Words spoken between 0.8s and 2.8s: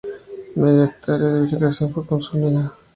hectárea de vegetación fue consumida.